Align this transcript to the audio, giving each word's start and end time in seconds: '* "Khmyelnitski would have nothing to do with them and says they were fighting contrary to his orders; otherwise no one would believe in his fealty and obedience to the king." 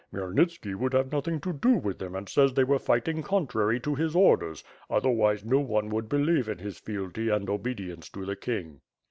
'* 0.05 0.13
"Khmyelnitski 0.13 0.73
would 0.75 0.93
have 0.93 1.11
nothing 1.11 1.39
to 1.41 1.53
do 1.53 1.73
with 1.73 1.99
them 1.99 2.15
and 2.15 2.27
says 2.27 2.55
they 2.55 2.63
were 2.63 2.79
fighting 2.79 3.21
contrary 3.21 3.79
to 3.81 3.93
his 3.93 4.15
orders; 4.15 4.63
otherwise 4.89 5.45
no 5.45 5.59
one 5.59 5.89
would 5.89 6.09
believe 6.09 6.49
in 6.49 6.57
his 6.57 6.79
fealty 6.79 7.29
and 7.29 7.47
obedience 7.51 8.09
to 8.09 8.25
the 8.25 8.35
king." 8.35 8.81